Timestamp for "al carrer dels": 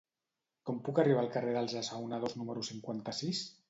1.25-1.79